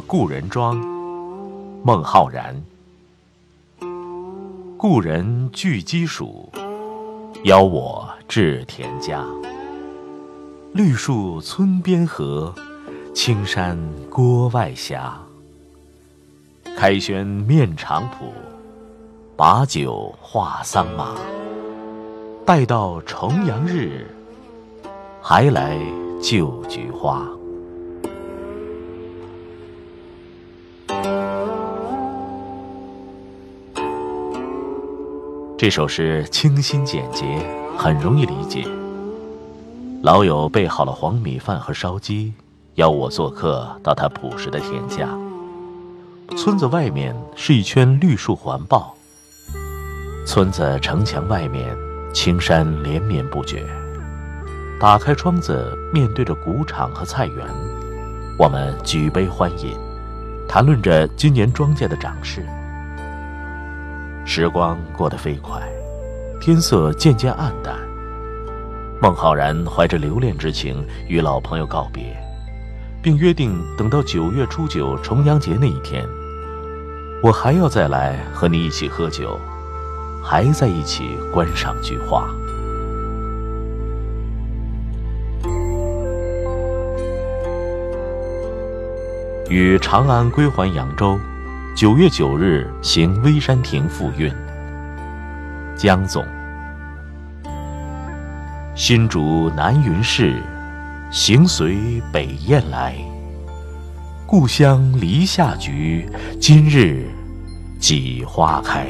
[0.00, 0.76] 故人庄，
[1.84, 2.62] 孟浩然。
[4.76, 6.46] 故人具鸡黍，
[7.44, 9.24] 邀我至田家。
[10.72, 12.54] 绿树村边合，
[13.14, 13.78] 青山
[14.10, 15.00] 郭外斜。
[16.76, 18.26] 开轩面场圃，
[19.36, 21.14] 把酒话桑麻。
[22.44, 24.06] 待到重阳日，
[25.22, 25.78] 还来
[26.20, 27.26] 就菊花。
[35.56, 37.24] 这首诗清新简洁，
[37.78, 38.66] 很容易理解。
[40.02, 42.32] 老友备好了黄米饭和烧鸡，
[42.74, 45.08] 邀我做客到他朴实的田家。
[46.36, 48.96] 村子外面是一圈绿树环抱，
[50.26, 51.64] 村子城墙外面
[52.12, 53.64] 青山连绵不绝。
[54.80, 57.46] 打开窗子，面对着谷场和菜园，
[58.36, 59.78] 我们举杯欢饮，
[60.48, 62.44] 谈论着今年庄稼的长势。
[64.26, 65.60] 时光过得飞快，
[66.40, 67.76] 天色渐渐暗淡。
[69.00, 72.16] 孟浩然怀着留恋之情与老朋友告别，
[73.02, 76.04] 并约定等到九月初九重阳节那一天，
[77.22, 79.38] 我还要再来和你一起喝酒，
[80.22, 82.26] 还在一起观赏菊花。
[89.50, 91.18] 与长安归还扬州。
[91.74, 94.32] 九月九日行微山亭复韵。
[95.76, 96.24] 江总。
[98.76, 100.40] 新竹南云市，
[101.10, 102.94] 行随北雁来。
[104.24, 106.08] 故乡篱下菊，
[106.40, 107.08] 今日
[107.80, 108.86] 几花开。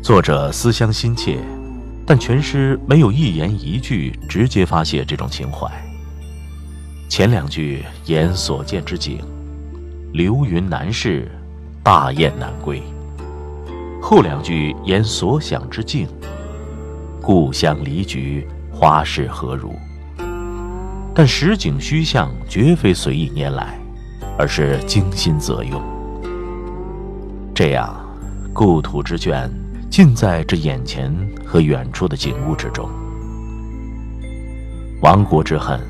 [0.00, 1.36] 作者思乡心切，
[2.06, 5.70] 但全诗没有一言一句直接发泄这种情怀。
[7.18, 9.18] 前两句言所见之景，
[10.12, 11.28] 流云难逝，
[11.82, 12.80] 大雁难归；
[14.00, 16.06] 后两句言所想之境，
[17.20, 19.72] 故乡离菊，花事何如？
[21.12, 23.76] 但实景虚像绝非随意拈来，
[24.38, 25.82] 而是精心择用。
[27.52, 28.00] 这样，
[28.54, 29.50] 故土之眷
[29.90, 31.12] 尽在这眼前
[31.44, 32.88] 和远处的景物之中。
[35.00, 35.80] 亡国之恨。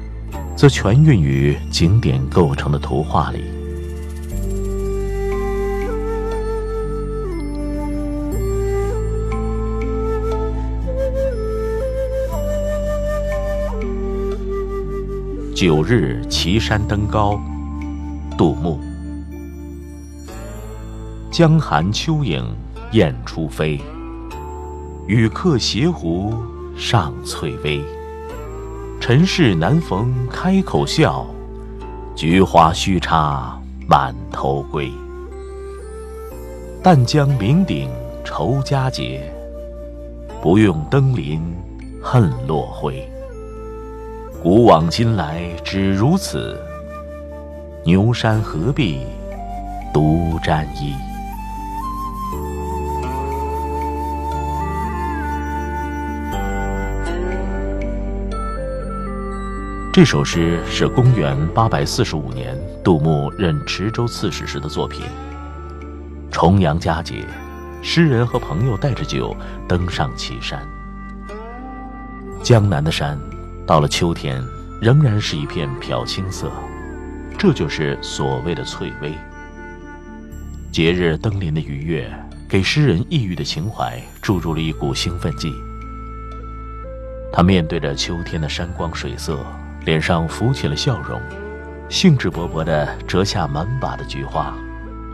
[0.58, 3.44] 则全蕴于景点构成的图画里。
[15.54, 17.40] 九日岐山登高，
[18.36, 18.80] 杜牧。
[21.30, 22.44] 江寒秋影
[22.90, 23.80] 雁初飞，
[25.06, 26.34] 与客斜湖
[26.76, 27.80] 上翠微。
[29.00, 31.24] 尘世难逢开口笑，
[32.14, 34.90] 菊花须插满头归。
[36.82, 37.88] 但将酩酊
[38.22, 39.22] 酬佳节，
[40.42, 41.40] 不用登临
[42.02, 43.08] 恨落晖。
[44.42, 46.60] 古往今来只如此，
[47.84, 49.00] 牛山何必
[49.94, 50.94] 独沾衣？
[59.98, 65.02] 这首诗是公元八百四十五年杜牧任池州刺史时的作品。
[66.30, 67.26] 重阳佳节，
[67.82, 69.36] 诗人和朋友带着酒
[69.66, 70.64] 登上岐山。
[72.44, 73.18] 江南的山，
[73.66, 74.40] 到了秋天
[74.80, 76.48] 仍然是一片漂青色，
[77.36, 79.12] 这就是所谓的翠微。
[80.70, 82.08] 节日登临的愉悦，
[82.48, 85.52] 给诗人抑郁的情怀注入了一股兴奋剂。
[87.32, 89.44] 他面对着秋天的山光水色。
[89.84, 91.20] 脸上浮起了笑容，
[91.88, 94.54] 兴致勃勃地折下满把的菊花，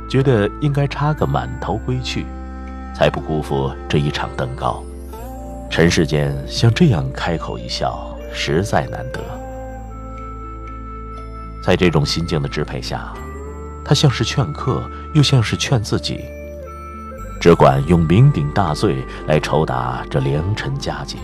[0.09, 2.27] 觉得应该插个满头归去，
[2.95, 4.83] 才不辜负这一场登高。
[5.71, 9.21] 尘世间像这样开口一笑，实在难得。
[11.63, 13.13] 在这种心境的支配下，
[13.85, 16.21] 他像是劝客，又像是劝自己。
[17.41, 21.19] 只管用酩酊大醉来酬答这良辰佳节，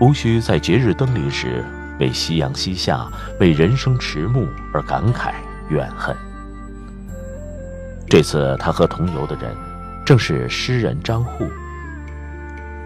[0.00, 1.64] 无需在节日登临时
[2.04, 3.10] 为夕阳西下、
[3.40, 5.32] 为人生迟暮而感慨
[5.70, 6.14] 怨恨。
[8.10, 9.50] 这次他和同游的人，
[10.04, 11.50] 正是诗人张祜。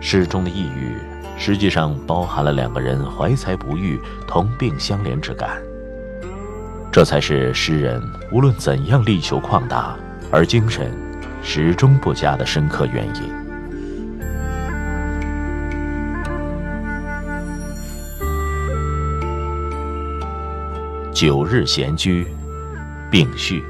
[0.01, 0.97] 诗中的抑郁，
[1.37, 5.61] 实际上包含了两个人怀才不遇、同病相怜之感。
[6.93, 8.01] 这才是诗人
[8.31, 9.97] 无论怎样力求旷达，
[10.31, 10.93] 而精神
[11.43, 13.48] 始终不佳的深刻原因。
[21.21, 22.25] 九日闲居，
[23.11, 23.65] 并序。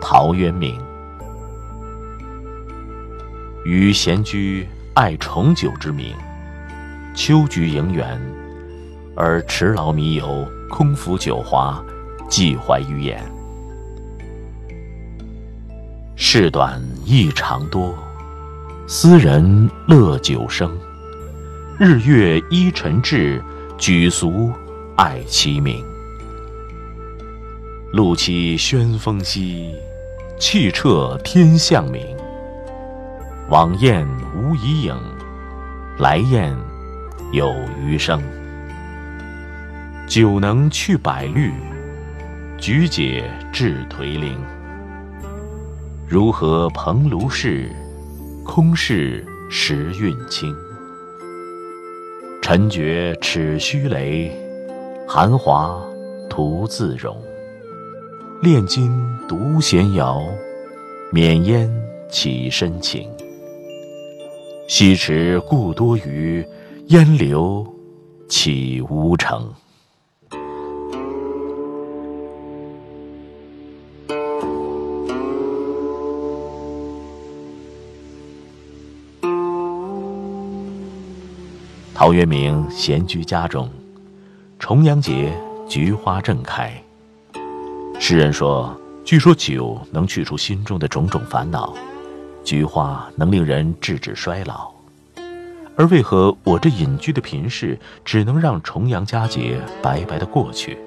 [0.00, 0.80] 陶渊明。
[3.66, 6.14] 余闲居爱重酒之名，
[7.14, 8.18] 秋菊盈园，
[9.14, 10.48] 而持劳弥游。
[10.70, 11.84] 空浮酒华，
[12.30, 13.22] 寄怀于言。
[16.16, 17.94] 事短意长多，
[18.86, 20.74] 斯人乐久生。
[21.78, 23.44] 日月依辰至，
[23.76, 24.50] 举俗
[24.96, 25.84] 爱其名。
[27.96, 29.74] 路栖宣风息，
[30.38, 32.04] 气彻天象明。
[33.48, 34.94] 往雁无遗影，
[35.96, 36.54] 来雁
[37.32, 38.22] 有余声。
[40.06, 41.54] 酒能去百虑，
[42.58, 44.38] 菊解至颓零。
[46.06, 47.74] 如何蓬庐事，
[48.44, 50.54] 空是时运清。
[52.42, 54.30] 尘觉齿须雷，
[55.08, 55.80] 韩华
[56.28, 57.16] 徒自容。
[58.42, 58.92] 炼金
[59.26, 60.22] 独闲摇，
[61.10, 61.70] 免烟
[62.10, 63.10] 起深情。
[64.68, 66.46] 西池故多鱼，
[66.88, 67.66] 烟流
[68.28, 69.50] 岂无成？
[81.94, 83.70] 陶渊明闲居家中，
[84.58, 85.32] 重阳节
[85.66, 86.70] 菊花正开。
[87.98, 91.74] 诗人说：“据说酒能去除心中的种种烦恼，
[92.44, 94.70] 菊花能令人制止衰老。
[95.76, 100.78] 而为何我这隐居的贫士只能让重阳佳节白白的过去？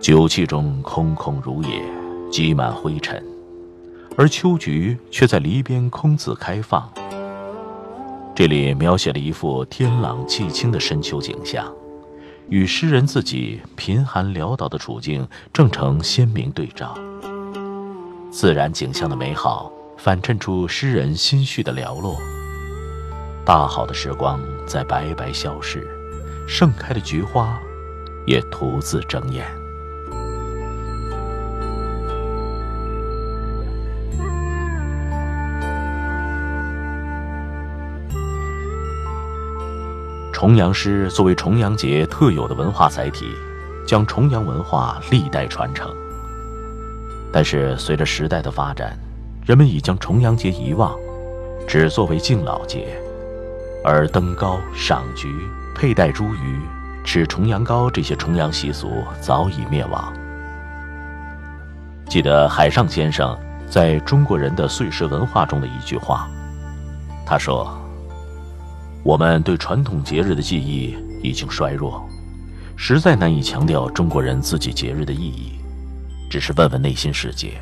[0.00, 1.80] 酒器中空空如也，
[2.30, 3.24] 积满灰尘，
[4.16, 6.90] 而秋菊却在篱边空自开放。”
[8.34, 11.72] 这里描写了一幅天朗气清的深秋景象，
[12.48, 16.94] 与诗人自己贫寒潦倒的处境正成鲜明对照。
[18.30, 22.16] 自然景象的美好反衬出诗人心绪的寥落。
[23.44, 25.86] 大好的时光在白白消逝，
[26.46, 27.58] 盛开的菊花
[28.26, 29.61] 也独自睁眼。
[40.42, 43.28] 重阳诗作为重阳节特有的文化载体，
[43.86, 45.88] 将重阳文化历代传承。
[47.32, 48.98] 但是随着时代的发展，
[49.46, 50.96] 人们已将重阳节遗忘，
[51.64, 53.00] 只作为敬老节，
[53.84, 55.32] 而登高、赏菊、
[55.76, 56.58] 佩戴茱萸、
[57.04, 60.12] 吃重阳糕这些重阳习俗早已灭亡。
[62.08, 63.38] 记得海上先生
[63.70, 66.28] 在中国人的岁时文化中的一句话，
[67.24, 67.78] 他说。
[69.04, 72.08] 我们对传统节日的记忆已经衰弱，
[72.76, 75.54] 实在难以强调中国人自己节日的意义。
[76.30, 77.60] 只是问问内心世界，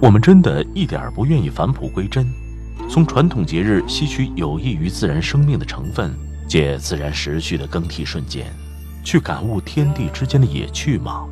[0.00, 2.26] 我们真的一点不愿意返璞归真，
[2.90, 6.14] 从传统节日吸取有益于自然生命的成分，
[6.46, 8.46] 借自然时序的更替瞬间，
[9.02, 11.26] 去感悟天地之间的野趣吗？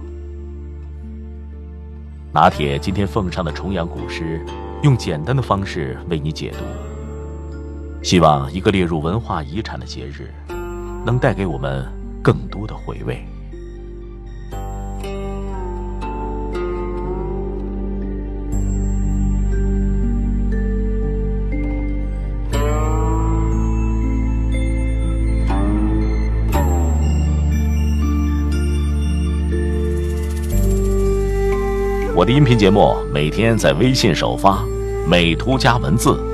[2.32, 4.44] 拿铁今天奉上的重阳古诗，
[4.82, 6.93] 用简单的方式为你解读。
[8.04, 10.30] 希望一个列入文化遗产的节日，
[11.06, 11.90] 能带给我们
[12.22, 13.26] 更多的回味。
[32.14, 34.62] 我的音频节目每天在微信首发，
[35.08, 36.33] 美图加文字。